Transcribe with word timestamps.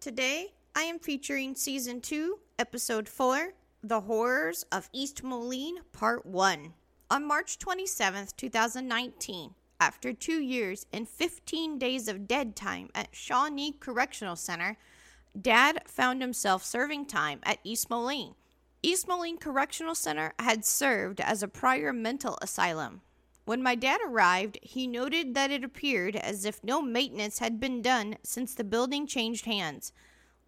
Today, 0.00 0.54
I 0.76 0.82
am 0.82 1.00
featuring 1.00 1.56
Season 1.56 2.00
2, 2.00 2.38
Episode 2.56 3.08
4 3.08 3.54
The 3.82 4.02
Horrors 4.02 4.64
of 4.70 4.88
East 4.92 5.24
Moline, 5.24 5.80
Part 5.90 6.24
1. 6.24 6.72
On 7.10 7.26
March 7.26 7.58
27th, 7.58 8.36
2019, 8.36 9.54
after 9.80 10.12
two 10.12 10.40
years 10.40 10.86
and 10.92 11.08
15 11.08 11.80
days 11.80 12.06
of 12.06 12.28
dead 12.28 12.54
time 12.54 12.90
at 12.94 13.08
Shawnee 13.10 13.72
Correctional 13.72 14.36
Center, 14.36 14.76
Dad 15.38 15.82
found 15.88 16.22
himself 16.22 16.64
serving 16.64 17.06
time 17.06 17.40
at 17.42 17.58
East 17.64 17.90
Moline. 17.90 18.36
East 18.84 19.08
Moline 19.08 19.36
Correctional 19.36 19.96
Center 19.96 20.32
had 20.38 20.64
served 20.64 21.20
as 21.20 21.42
a 21.42 21.48
prior 21.48 21.92
mental 21.92 22.38
asylum. 22.40 23.00
When 23.48 23.62
my 23.62 23.76
dad 23.76 24.02
arrived, 24.04 24.58
he 24.60 24.86
noted 24.86 25.32
that 25.32 25.50
it 25.50 25.64
appeared 25.64 26.16
as 26.16 26.44
if 26.44 26.62
no 26.62 26.82
maintenance 26.82 27.38
had 27.38 27.58
been 27.58 27.80
done 27.80 28.18
since 28.22 28.54
the 28.54 28.62
building 28.62 29.06
changed 29.06 29.46
hands. 29.46 29.90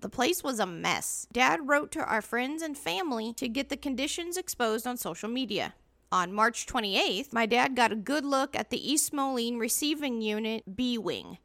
The 0.01 0.11
place 0.11 0.45
was 0.45 0.61
a 0.61 0.67
mess. 0.67 1.27
Dad 1.33 1.67
wrote 1.67 1.91
to 1.93 2.05
our 2.05 2.21
friends 2.21 2.61
and 2.61 2.77
family 2.77 3.33
to 3.39 3.49
get 3.49 3.71
the 3.71 3.79
conditions 3.79 4.37
exposed 4.37 4.87
on 4.87 4.99
social 4.99 5.31
media. 5.31 5.73
On 6.13 6.31
March 6.31 6.67
28th, 6.67 7.33
my 7.33 7.47
dad 7.47 7.75
got 7.75 7.91
a 7.91 7.97
good 7.97 8.27
look 8.27 8.55
at 8.55 8.69
the 8.69 8.93
East 8.93 9.15
Moline 9.15 9.57
Receiving 9.57 10.21
Unit 10.21 10.77
B 10.77 10.99
Wing. 10.99 11.39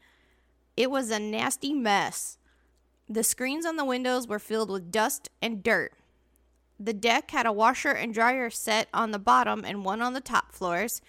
It 0.75 0.91
was 0.91 1.09
a 1.09 1.19
nasty 1.19 1.73
mess. 1.73 2.37
The 3.07 3.23
screens 3.23 3.65
on 3.65 3.77
the 3.77 3.85
windows 3.85 4.27
were 4.27 4.39
filled 4.39 4.69
with 4.69 4.91
dust 4.91 5.29
and 5.41 5.63
dirt. 5.63 5.93
The 6.77 6.91
deck 6.91 7.31
had 7.31 7.45
a 7.45 7.53
washer 7.53 7.91
and 7.91 8.13
dryer 8.13 8.49
set 8.49 8.89
on 8.93 9.11
the 9.11 9.19
bottom 9.19 9.63
and 9.63 9.85
one 9.85 10.01
on 10.01 10.11
the 10.11 10.19
top 10.19 10.51
floors. 10.51 11.01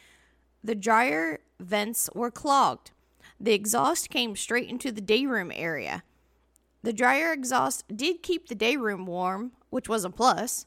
The 0.66 0.74
dryer 0.74 1.38
vents 1.60 2.10
were 2.12 2.32
clogged. 2.32 2.90
The 3.38 3.52
exhaust 3.52 4.10
came 4.10 4.34
straight 4.34 4.68
into 4.68 4.90
the 4.90 5.00
day 5.00 5.24
room 5.24 5.52
area. 5.54 6.02
The 6.82 6.92
dryer 6.92 7.32
exhaust 7.32 7.84
did 7.96 8.20
keep 8.20 8.48
the 8.48 8.56
day 8.56 8.76
room 8.76 9.06
warm, 9.06 9.52
which 9.70 9.88
was 9.88 10.04
a 10.04 10.10
plus. 10.10 10.66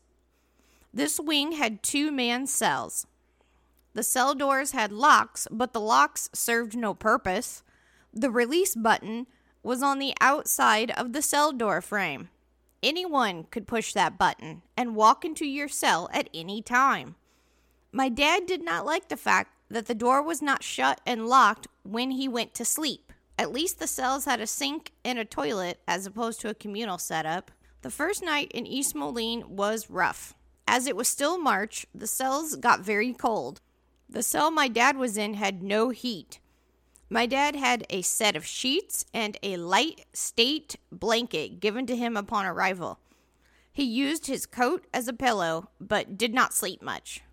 This 0.93 1.19
wing 1.19 1.51
had 1.51 1.83
two 1.83 2.13
man 2.13 2.47
cells. 2.47 3.07
The 3.93 4.01
cell 4.01 4.33
doors 4.35 4.71
had 4.71 4.93
locks, 4.93 5.49
but 5.51 5.73
the 5.73 5.81
locks 5.81 6.29
served 6.31 6.77
no 6.77 6.93
purpose. 6.93 7.61
The 8.13 8.31
release 8.31 8.75
button 8.75 9.27
was 9.63 9.83
on 9.83 9.99
the 9.99 10.13
outside 10.21 10.91
of 10.91 11.11
the 11.11 11.21
cell 11.21 11.52
door 11.52 11.81
frame. 11.81 12.29
Anyone 12.81 13.47
could 13.52 13.67
push 13.67 13.91
that 13.91 14.17
button 14.17 14.61
and 14.77 14.95
walk 14.95 15.25
into 15.25 15.45
your 15.45 15.67
cell 15.67 16.09
at 16.13 16.29
any 16.33 16.61
time. 16.61 17.15
My 17.91 18.07
dad 18.07 18.45
did 18.45 18.63
not 18.63 18.85
like 18.85 19.09
the 19.09 19.17
fact 19.17 19.58
that 19.69 19.85
the 19.85 19.95
door 19.95 20.21
was 20.21 20.41
not 20.41 20.63
shut 20.63 21.01
and 21.05 21.27
locked 21.27 21.67
when 21.83 22.11
he 22.11 22.27
went 22.27 22.53
to 22.55 22.65
sleep. 22.65 23.13
At 23.37 23.51
least 23.51 23.79
the 23.79 23.87
cells 23.87 24.25
had 24.25 24.41
a 24.41 24.47
sink 24.47 24.91
and 25.05 25.17
a 25.17 25.25
toilet 25.25 25.79
as 25.87 26.05
opposed 26.05 26.41
to 26.41 26.49
a 26.49 26.53
communal 26.53 26.97
setup. 26.97 27.51
The 27.81 27.89
first 27.89 28.21
night 28.21 28.51
in 28.53 28.67
East 28.67 28.93
Moline 28.95 29.55
was 29.55 29.89
rough. 29.89 30.33
As 30.67 30.87
it 30.87 30.95
was 30.95 31.07
still 31.07 31.37
March, 31.37 31.85
the 31.95 32.07
cells 32.07 32.55
got 32.55 32.81
very 32.81 33.13
cold. 33.13 33.61
The 34.09 34.23
cell 34.23 34.51
my 34.51 34.67
dad 34.67 34.97
was 34.97 35.17
in 35.17 35.35
had 35.35 35.63
no 35.63 35.89
heat. 35.89 36.39
My 37.09 37.25
dad 37.25 37.55
had 37.55 37.85
a 37.89 38.01
set 38.01 38.35
of 38.35 38.45
sheets 38.45 39.05
and 39.13 39.37
a 39.41 39.57
light 39.57 40.05
state 40.13 40.75
blanket 40.91 41.59
given 41.59 41.85
to 41.87 41.95
him 41.95 42.17
upon 42.17 42.45
arrival. 42.45 42.99
He 43.71 43.83
used 43.83 44.27
his 44.27 44.45
coat 44.45 44.85
as 44.93 45.07
a 45.07 45.13
pillow, 45.13 45.69
but 45.79 46.17
did 46.17 46.33
not 46.33 46.53
sleep 46.53 46.81
much. 46.81 47.23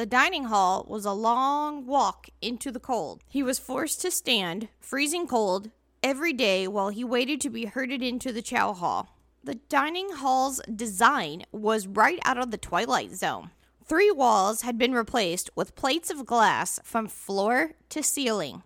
The 0.00 0.06
dining 0.06 0.44
hall 0.44 0.86
was 0.88 1.04
a 1.04 1.12
long 1.12 1.84
walk 1.84 2.30
into 2.40 2.72
the 2.72 2.80
cold. 2.80 3.22
He 3.28 3.42
was 3.42 3.58
forced 3.58 4.00
to 4.00 4.10
stand, 4.10 4.70
freezing 4.78 5.26
cold, 5.26 5.70
every 6.02 6.32
day 6.32 6.66
while 6.66 6.88
he 6.88 7.04
waited 7.04 7.38
to 7.42 7.50
be 7.50 7.66
herded 7.66 8.02
into 8.02 8.32
the 8.32 8.40
chow 8.40 8.72
hall. 8.72 9.18
The 9.44 9.56
dining 9.56 10.12
hall's 10.12 10.58
design 10.74 11.44
was 11.52 11.86
right 11.86 12.18
out 12.24 12.38
of 12.38 12.50
the 12.50 12.56
Twilight 12.56 13.14
Zone. 13.14 13.50
Three 13.84 14.10
walls 14.10 14.62
had 14.62 14.78
been 14.78 14.94
replaced 14.94 15.50
with 15.54 15.76
plates 15.76 16.08
of 16.08 16.24
glass 16.24 16.80
from 16.82 17.06
floor 17.06 17.72
to 17.90 18.02
ceiling. 18.02 18.62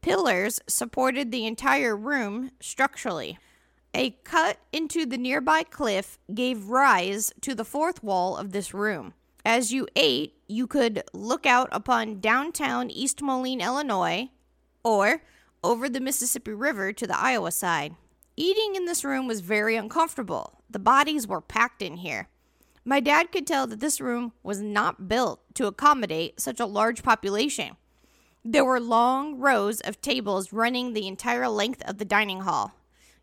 Pillars 0.00 0.58
supported 0.66 1.30
the 1.30 1.46
entire 1.46 1.96
room 1.96 2.50
structurally. 2.58 3.38
A 3.94 4.16
cut 4.24 4.58
into 4.72 5.06
the 5.06 5.16
nearby 5.16 5.62
cliff 5.62 6.18
gave 6.34 6.70
rise 6.70 7.32
to 7.42 7.54
the 7.54 7.64
fourth 7.64 8.02
wall 8.02 8.36
of 8.36 8.50
this 8.50 8.74
room. 8.74 9.14
As 9.46 9.72
you 9.72 9.86
ate, 9.94 10.38
you 10.48 10.66
could 10.66 11.02
look 11.12 11.44
out 11.44 11.68
upon 11.70 12.20
downtown 12.20 12.90
East 12.90 13.20
Moline, 13.20 13.60
Illinois, 13.60 14.30
or 14.82 15.22
over 15.62 15.86
the 15.86 16.00
Mississippi 16.00 16.52
River 16.52 16.94
to 16.94 17.06
the 17.06 17.18
Iowa 17.18 17.52
side. 17.52 17.94
Eating 18.36 18.74
in 18.74 18.86
this 18.86 19.04
room 19.04 19.26
was 19.26 19.40
very 19.40 19.76
uncomfortable. 19.76 20.62
The 20.70 20.78
bodies 20.78 21.28
were 21.28 21.42
packed 21.42 21.82
in 21.82 21.98
here. 21.98 22.28
My 22.86 23.00
dad 23.00 23.32
could 23.32 23.46
tell 23.46 23.66
that 23.66 23.80
this 23.80 24.00
room 24.00 24.32
was 24.42 24.62
not 24.62 25.08
built 25.08 25.40
to 25.54 25.66
accommodate 25.66 26.40
such 26.40 26.58
a 26.58 26.66
large 26.66 27.02
population. 27.02 27.76
There 28.42 28.64
were 28.64 28.80
long 28.80 29.38
rows 29.38 29.80
of 29.80 30.00
tables 30.00 30.54
running 30.54 30.92
the 30.92 31.06
entire 31.06 31.48
length 31.48 31.82
of 31.86 31.98
the 31.98 32.04
dining 32.06 32.40
hall. 32.40 32.72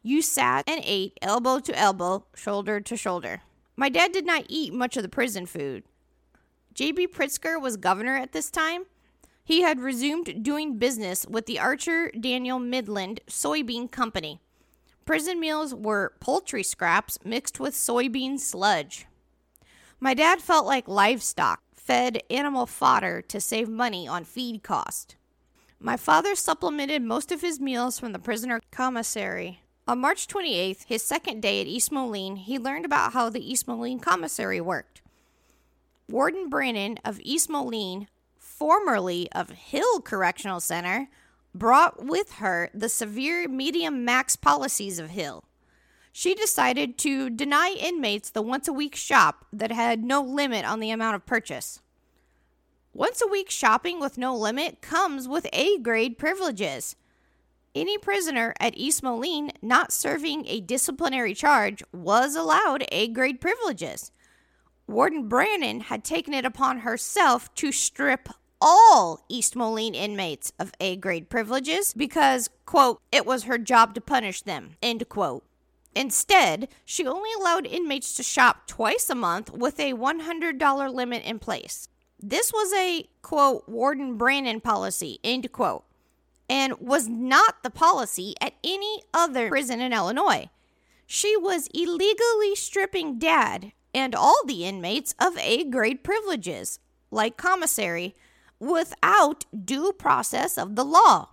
You 0.03 0.21
sat 0.21 0.69
and 0.69 0.81
ate 0.83 1.17
elbow 1.21 1.59
to 1.59 1.77
elbow, 1.77 2.25
shoulder 2.35 2.79
to 2.79 2.95
shoulder. 2.95 3.41
My 3.75 3.89
dad 3.89 4.11
did 4.11 4.25
not 4.25 4.45
eat 4.49 4.73
much 4.73 4.97
of 4.97 5.03
the 5.03 5.09
prison 5.09 5.45
food. 5.45 5.83
J.B. 6.73 7.07
Pritzker 7.07 7.61
was 7.61 7.77
governor 7.77 8.15
at 8.15 8.31
this 8.31 8.49
time. 8.49 8.83
He 9.43 9.61
had 9.61 9.79
resumed 9.79 10.43
doing 10.43 10.77
business 10.77 11.25
with 11.27 11.45
the 11.45 11.59
Archer 11.59 12.11
Daniel 12.11 12.59
Midland 12.59 13.19
Soybean 13.27 13.91
Company. 13.91 14.39
Prison 15.05 15.39
meals 15.39 15.73
were 15.73 16.13
poultry 16.19 16.63
scraps 16.63 17.17
mixed 17.25 17.59
with 17.59 17.73
soybean 17.73 18.39
sludge. 18.39 19.07
My 19.99 20.13
dad 20.13 20.41
felt 20.41 20.65
like 20.65 20.87
livestock, 20.87 21.61
fed 21.75 22.21
animal 22.29 22.65
fodder 22.65 23.21
to 23.23 23.41
save 23.41 23.67
money 23.67 24.07
on 24.07 24.23
feed 24.23 24.63
cost. 24.63 25.15
My 25.79 25.97
father 25.97 26.35
supplemented 26.35 27.01
most 27.01 27.31
of 27.31 27.41
his 27.41 27.59
meals 27.59 27.99
from 27.99 28.13
the 28.13 28.19
prisoner 28.19 28.61
commissary. 28.71 29.61
On 29.87 29.99
March 29.99 30.27
28th, 30.27 30.85
his 30.85 31.03
second 31.03 31.41
day 31.41 31.59
at 31.59 31.67
East 31.67 31.91
Moline, 31.91 32.35
he 32.35 32.59
learned 32.59 32.85
about 32.85 33.13
how 33.13 33.29
the 33.29 33.51
East 33.51 33.67
Moline 33.67 33.99
commissary 33.99 34.61
worked. 34.61 35.01
Warden 36.09 36.49
Brannon 36.49 36.99
of 37.05 37.19
East 37.21 37.49
Moline, 37.49 38.07
formerly 38.37 39.31
of 39.31 39.49
Hill 39.49 40.01
Correctional 40.01 40.59
Center, 40.59 41.09
brought 41.53 42.05
with 42.05 42.33
her 42.33 42.69
the 42.73 42.89
severe 42.89 43.47
medium 43.47 44.05
max 44.05 44.35
policies 44.35 44.99
of 44.99 45.09
Hill. 45.09 45.43
She 46.11 46.35
decided 46.35 46.97
to 46.99 47.29
deny 47.29 47.75
inmates 47.79 48.29
the 48.29 48.41
once 48.41 48.67
a 48.67 48.73
week 48.73 48.95
shop 48.95 49.45
that 49.53 49.71
had 49.71 50.03
no 50.03 50.21
limit 50.21 50.65
on 50.65 50.79
the 50.79 50.91
amount 50.91 51.15
of 51.15 51.25
purchase. 51.25 51.81
Once 52.93 53.21
a 53.21 53.27
week 53.27 53.49
shopping 53.49 53.99
with 53.99 54.17
no 54.17 54.35
limit 54.35 54.81
comes 54.81 55.27
with 55.27 55.47
A 55.53 55.77
grade 55.77 56.17
privileges. 56.17 56.97
Any 57.73 57.97
prisoner 57.97 58.53
at 58.59 58.77
East 58.77 59.01
Moline 59.01 59.51
not 59.61 59.93
serving 59.93 60.45
a 60.45 60.59
disciplinary 60.59 61.33
charge 61.33 61.81
was 61.93 62.35
allowed 62.35 62.83
A 62.91 63.07
grade 63.07 63.39
privileges. 63.39 64.11
Warden 64.91 65.29
Brannon 65.29 65.79
had 65.79 66.03
taken 66.03 66.33
it 66.33 66.43
upon 66.43 66.79
herself 66.79 67.53
to 67.55 67.71
strip 67.71 68.27
all 68.59 69.23
East 69.29 69.55
Moline 69.55 69.95
inmates 69.95 70.51
of 70.59 70.73
A 70.81 70.97
grade 70.97 71.29
privileges 71.29 71.93
because, 71.93 72.49
quote, 72.65 73.01
it 73.09 73.25
was 73.25 73.43
her 73.43 73.57
job 73.57 73.95
to 73.95 74.01
punish 74.01 74.41
them, 74.41 74.71
end 74.83 75.07
quote. 75.07 75.45
Instead, 75.95 76.67
she 76.83 77.07
only 77.07 77.29
allowed 77.31 77.65
inmates 77.65 78.13
to 78.15 78.23
shop 78.23 78.67
twice 78.67 79.09
a 79.09 79.15
month 79.15 79.49
with 79.51 79.79
a 79.79 79.93
$100 79.93 80.93
limit 80.93 81.23
in 81.23 81.39
place. 81.39 81.87
This 82.19 82.51
was 82.51 82.73
a, 82.73 83.07
quote, 83.21 83.67
Warden 83.69 84.17
Brannon 84.17 84.59
policy, 84.59 85.19
end 85.23 85.49
quote, 85.53 85.85
and 86.49 86.73
was 86.81 87.07
not 87.07 87.63
the 87.63 87.71
policy 87.71 88.35
at 88.41 88.55
any 88.61 89.01
other 89.13 89.47
prison 89.47 89.79
in 89.79 89.93
Illinois. 89.93 90.49
She 91.07 91.37
was 91.37 91.67
illegally 91.73 92.55
stripping 92.55 93.17
Dad 93.17 93.71
and 93.93 94.15
all 94.15 94.41
the 94.45 94.65
inmates 94.65 95.13
of 95.19 95.37
A 95.37 95.63
grade 95.63 96.03
privileges, 96.03 96.79
like 97.09 97.37
commissary, 97.37 98.15
without 98.59 99.45
due 99.65 99.91
process 99.91 100.57
of 100.57 100.75
the 100.75 100.85
law. 100.85 101.29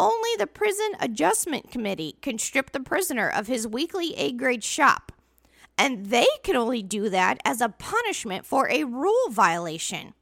Only 0.00 0.30
the 0.38 0.46
Prison 0.46 0.92
Adjustment 1.00 1.70
Committee 1.70 2.16
can 2.22 2.38
strip 2.38 2.70
the 2.70 2.80
prisoner 2.80 3.28
of 3.28 3.48
his 3.48 3.66
weekly 3.66 4.14
A 4.16 4.32
grade 4.32 4.62
shop, 4.62 5.10
and 5.76 6.06
they 6.06 6.26
can 6.44 6.54
only 6.54 6.82
do 6.82 7.08
that 7.08 7.40
as 7.44 7.60
a 7.60 7.68
punishment 7.68 8.46
for 8.46 8.70
a 8.70 8.84
rule 8.84 9.30
violation. 9.30 10.14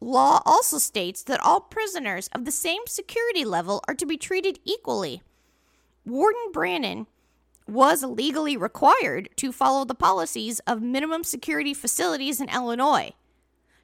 Law 0.00 0.42
also 0.44 0.78
states 0.78 1.22
that 1.24 1.40
all 1.40 1.60
prisoners 1.60 2.28
of 2.32 2.44
the 2.44 2.52
same 2.52 2.82
security 2.86 3.44
level 3.44 3.82
are 3.88 3.94
to 3.94 4.06
be 4.06 4.16
treated 4.16 4.60
equally. 4.64 5.22
Warden 6.04 6.52
Brannon 6.52 7.06
was 7.66 8.02
legally 8.02 8.56
required 8.56 9.28
to 9.36 9.52
follow 9.52 9.84
the 9.84 9.94
policies 9.94 10.60
of 10.60 10.82
minimum 10.82 11.24
security 11.24 11.74
facilities 11.74 12.40
in 12.40 12.48
Illinois. 12.48 13.12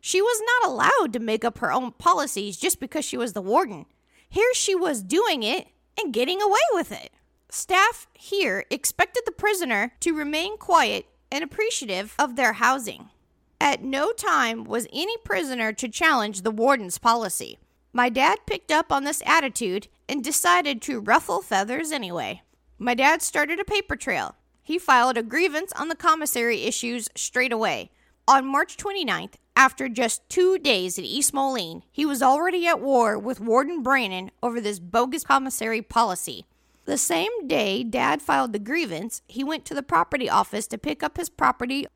She 0.00 0.20
was 0.20 0.43
not 0.62 0.70
allowed 0.70 1.12
to 1.12 1.20
make 1.20 1.44
up 1.44 1.58
her 1.58 1.73
own 1.73 1.93
policies 1.93 2.56
just 2.56 2.81
because 2.81 3.05
she 3.05 3.17
was 3.17 3.32
the 3.32 3.43
warden. 3.43 3.87
Here 4.29 4.52
she 4.55 4.75
was 4.75 5.02
doing 5.02 5.43
it 5.43 5.69
and 6.00 6.12
getting 6.12 6.40
away 6.40 6.61
with 6.73 6.90
it. 6.90 7.12
Staff 7.50 8.06
here 8.14 8.64
expected 8.70 9.25
the 9.26 9.32
prisoner 9.32 9.93
to 10.00 10.14
remain 10.14 10.56
quiet 10.58 11.06
and 11.31 11.44
appreciative 11.44 12.14
of 12.19 12.37
their 12.37 12.55
housing. 12.55 13.11
At 13.61 13.82
no 13.82 14.12
time 14.12 14.64
was 14.64 14.88
any 14.93 15.17
prisoner 15.19 15.73
to 15.75 15.88
challenge 15.88 16.43
the 16.43 16.50
warden's 16.50 16.99
policy. 16.99 17.58
My 17.93 18.08
dad 18.08 18.38
picked 18.46 18.70
up 18.70 18.90
on 18.90 19.05
this 19.05 19.23
attitude 19.25 19.88
and 20.08 20.25
decided 20.25 20.82
to 20.82 21.00
ruffle 21.00 21.43
feathers 21.43 21.93
anyway. 21.93 22.43
My 22.82 22.94
dad 22.94 23.23
started 23.23 23.61
a 23.61 23.64
paper 23.64 23.94
trail. 23.94 24.34
He 24.61 24.76
filed 24.76 25.17
a 25.17 25.23
grievance 25.23 25.73
on 25.75 25.87
the 25.87 25.94
commissary 25.94 26.64
issues 26.64 27.08
straight 27.14 27.52
away. 27.52 27.93
On 28.26 28.44
March 28.44 28.76
29th, 28.76 29.34
after 29.55 29.88
just 29.88 30.29
two 30.29 30.58
days 30.58 30.99
at 30.99 31.05
East 31.05 31.32
Moline, 31.32 31.84
he 31.93 32.05
was 32.05 32.25
already 32.25 32.67
at 32.67 32.81
war 32.81 33.17
with 33.17 33.38
Warden 33.38 33.84
Brannon 33.84 34.32
over 34.43 34.61
this 34.61 34.81
bogus 34.81 35.23
commissary 35.23 35.81
policy. 35.81 36.44
The 36.84 36.99
same 36.99 37.46
day 37.46 37.84
Dad 37.84 38.20
filed 38.20 38.52
the 38.52 38.58
grievance, 38.58 39.23
he 39.28 39.44
went 39.44 39.64
to 39.67 39.75
the 39.75 39.85
property 39.85 40.28
office 40.28 40.67
to 40.67 40.76
pick 40.76 41.05
up 41.05 41.19
his 41.19 41.31
property. 41.31 41.87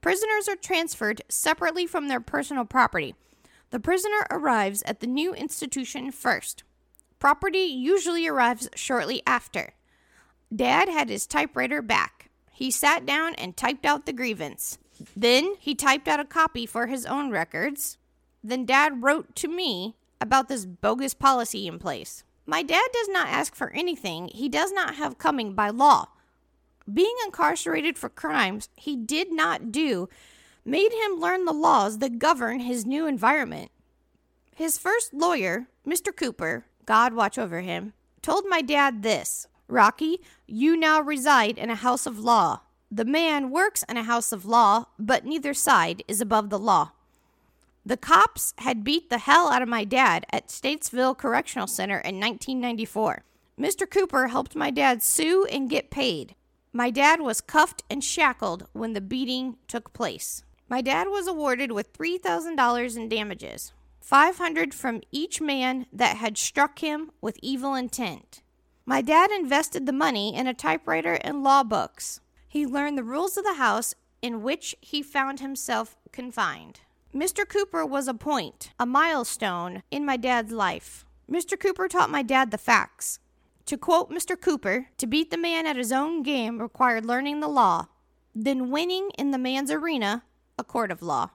Prisoners 0.00 0.48
are 0.48 0.56
transferred 0.56 1.22
separately 1.28 1.86
from 1.86 2.08
their 2.08 2.18
personal 2.18 2.64
property. 2.64 3.14
The 3.70 3.78
prisoner 3.78 4.26
arrives 4.32 4.82
at 4.86 4.98
the 4.98 5.06
new 5.06 5.34
institution 5.34 6.10
first. 6.10 6.64
Property 7.20 7.60
usually 7.60 8.26
arrives 8.26 8.68
shortly 8.74 9.22
after. 9.24 9.74
Dad 10.54 10.88
had 10.88 11.08
his 11.08 11.26
typewriter 11.26 11.82
back. 11.82 12.30
He 12.52 12.70
sat 12.70 13.04
down 13.04 13.34
and 13.34 13.56
typed 13.56 13.84
out 13.84 14.06
the 14.06 14.12
grievance. 14.12 14.78
Then 15.14 15.54
he 15.58 15.74
typed 15.74 16.08
out 16.08 16.20
a 16.20 16.24
copy 16.24 16.66
for 16.66 16.86
his 16.86 17.04
own 17.04 17.30
records. 17.30 17.98
Then 18.42 18.64
Dad 18.64 19.02
wrote 19.02 19.34
to 19.36 19.48
me 19.48 19.96
about 20.20 20.48
this 20.48 20.64
bogus 20.64 21.14
policy 21.14 21.66
in 21.66 21.78
place. 21.78 22.24
My 22.46 22.62
dad 22.62 22.88
does 22.92 23.08
not 23.08 23.28
ask 23.28 23.54
for 23.54 23.70
anything 23.70 24.28
he 24.28 24.48
does 24.48 24.72
not 24.72 24.94
have 24.94 25.18
coming 25.18 25.54
by 25.54 25.70
law. 25.70 26.08
Being 26.92 27.14
incarcerated 27.24 27.98
for 27.98 28.08
crimes 28.08 28.68
he 28.76 28.96
did 28.96 29.32
not 29.32 29.72
do 29.72 30.08
made 30.64 30.92
him 30.92 31.20
learn 31.20 31.44
the 31.44 31.52
laws 31.52 31.98
that 31.98 32.20
govern 32.20 32.60
his 32.60 32.86
new 32.86 33.06
environment. 33.06 33.70
His 34.54 34.78
first 34.78 35.12
lawyer, 35.12 35.66
Mr. 35.86 36.14
Cooper, 36.14 36.66
God 36.86 37.12
watch 37.12 37.36
over 37.36 37.60
him, 37.60 37.92
told 38.22 38.44
my 38.48 38.62
dad 38.62 39.02
this 39.02 39.48
Rocky, 39.68 40.20
you 40.46 40.76
now 40.76 41.00
reside 41.00 41.58
in 41.58 41.70
a 41.70 41.74
house 41.74 42.06
of 42.06 42.18
law. 42.18 42.60
The 42.90 43.04
man 43.04 43.50
works 43.50 43.84
in 43.88 43.96
a 43.96 44.04
house 44.04 44.30
of 44.30 44.44
law, 44.44 44.86
but 44.98 45.24
neither 45.24 45.54
side 45.54 46.04
is 46.06 46.20
above 46.20 46.50
the 46.50 46.58
law. 46.58 46.92
The 47.84 47.96
cops 47.96 48.54
had 48.58 48.84
beat 48.84 49.10
the 49.10 49.18
hell 49.18 49.48
out 49.48 49.62
of 49.62 49.68
my 49.68 49.84
dad 49.84 50.26
at 50.30 50.48
Statesville 50.48 51.16
Correctional 51.16 51.66
Center 51.66 51.98
in 51.98 52.20
1994. 52.20 53.24
Mr. 53.58 53.88
Cooper 53.88 54.28
helped 54.28 54.54
my 54.54 54.70
dad 54.70 55.02
sue 55.02 55.46
and 55.46 55.70
get 55.70 55.90
paid. 55.90 56.34
My 56.72 56.90
dad 56.90 57.20
was 57.20 57.40
cuffed 57.40 57.84
and 57.88 58.04
shackled 58.04 58.66
when 58.72 58.92
the 58.92 59.00
beating 59.00 59.56
took 59.66 59.92
place. 59.92 60.42
My 60.68 60.80
dad 60.80 61.08
was 61.08 61.26
awarded 61.26 61.72
with 61.72 61.92
$3,000 61.92 62.96
in 62.96 63.08
damages, 63.08 63.72
500 64.00 64.74
from 64.74 65.00
each 65.10 65.40
man 65.40 65.86
that 65.92 66.16
had 66.16 66.36
struck 66.36 66.80
him 66.80 67.12
with 67.20 67.38
evil 67.40 67.74
intent. 67.74 68.42
My 68.88 69.02
dad 69.02 69.32
invested 69.32 69.84
the 69.84 69.92
money 69.92 70.32
in 70.32 70.46
a 70.46 70.54
typewriter 70.54 71.14
and 71.14 71.42
law 71.42 71.64
books. 71.64 72.20
He 72.46 72.64
learned 72.64 72.96
the 72.96 73.02
rules 73.02 73.36
of 73.36 73.42
the 73.42 73.54
house 73.54 73.96
in 74.22 74.44
which 74.44 74.76
he 74.80 75.02
found 75.02 75.40
himself 75.40 75.96
confined. 76.12 76.82
Mr. 77.12 77.46
Cooper 77.48 77.84
was 77.84 78.06
a 78.06 78.14
point, 78.14 78.70
a 78.78 78.86
milestone 78.86 79.82
in 79.90 80.04
my 80.04 80.16
dad's 80.16 80.52
life. 80.52 81.04
Mr. 81.28 81.58
Cooper 81.58 81.88
taught 81.88 82.10
my 82.10 82.22
dad 82.22 82.52
the 82.52 82.58
facts. 82.58 83.18
To 83.66 83.76
quote 83.76 84.12
Mr. 84.12 84.40
Cooper, 84.40 84.86
to 84.98 85.06
beat 85.08 85.32
the 85.32 85.36
man 85.36 85.66
at 85.66 85.74
his 85.74 85.90
own 85.90 86.22
game 86.22 86.62
required 86.62 87.04
learning 87.04 87.40
the 87.40 87.48
law, 87.48 87.86
then 88.36 88.70
winning 88.70 89.10
in 89.18 89.32
the 89.32 89.38
man's 89.38 89.72
arena 89.72 90.22
a 90.56 90.62
court 90.62 90.92
of 90.92 91.02
law. 91.02 91.30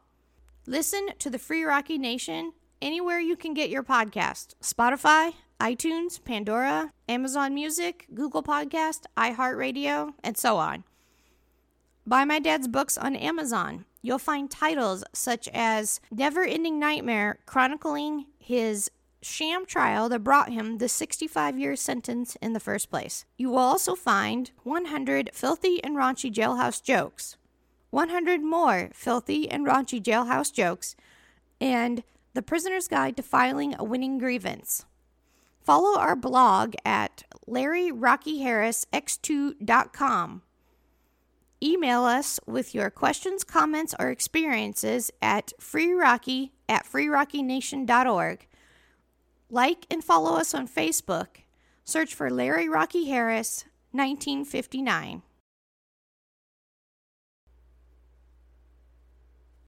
Listen 0.65 1.09
to 1.19 1.29
the 1.29 1.37
Free 1.37 1.63
Rocky 1.63 1.97
Nation 1.97 2.53
anywhere 2.81 3.19
you 3.19 3.35
can 3.35 3.53
get 3.53 3.69
your 3.69 3.83
podcast 3.83 4.53
Spotify, 4.61 5.33
iTunes, 5.61 6.21
Pandora, 6.23 6.91
Amazon 7.07 7.53
Music, 7.53 8.07
Google 8.15 8.41
Podcast, 8.41 9.03
iHeartRadio, 9.15 10.15
and 10.23 10.35
so 10.35 10.57
on. 10.57 10.83
Buy 12.07 12.25
my 12.25 12.39
dad's 12.39 12.67
books 12.67 12.97
on 12.97 13.15
Amazon. 13.15 13.85
You'll 14.01 14.17
find 14.17 14.49
titles 14.49 15.03
such 15.13 15.47
as 15.53 16.01
Never 16.09 16.43
Ending 16.43 16.79
Nightmare, 16.79 17.37
chronicling 17.45 18.25
his 18.39 18.89
sham 19.21 19.67
trial 19.67 20.09
that 20.09 20.23
brought 20.23 20.51
him 20.51 20.79
the 20.79 20.89
65 20.89 21.59
year 21.59 21.75
sentence 21.75 22.35
in 22.41 22.53
the 22.53 22.59
first 22.59 22.89
place. 22.89 23.25
You 23.37 23.51
will 23.51 23.59
also 23.59 23.93
find 23.93 24.49
100 24.63 25.29
filthy 25.31 25.83
and 25.83 25.95
raunchy 25.95 26.33
jailhouse 26.33 26.81
jokes, 26.81 27.37
100 27.91 28.41
more 28.41 28.89
filthy 28.95 29.47
and 29.47 29.67
raunchy 29.67 30.01
jailhouse 30.01 30.51
jokes, 30.51 30.95
and 31.59 32.01
The 32.33 32.41
Prisoner's 32.41 32.87
Guide 32.87 33.15
to 33.17 33.21
Filing 33.21 33.75
a 33.77 33.83
Winning 33.83 34.17
Grievance. 34.17 34.85
Follow 35.71 35.95
our 35.97 36.17
blog 36.17 36.75
at 36.83 37.23
LarryRockyHarrisX2.com 37.47 40.41
Email 41.63 42.03
us 42.03 42.41
with 42.45 42.75
your 42.75 42.89
questions, 42.89 43.45
comments, 43.45 43.95
or 43.97 44.09
experiences 44.09 45.11
at 45.21 45.53
freerocky 45.61 46.49
at 46.67 46.85
freerockynation.org. 46.85 48.47
Like 49.49 49.85
and 49.89 50.03
follow 50.03 50.35
us 50.35 50.53
on 50.53 50.67
Facebook. 50.67 51.27
Search 51.85 52.13
for 52.13 52.29
Larry 52.29 52.67
Rocky 52.67 53.05
Harris, 53.05 53.63
1959. 53.91 55.21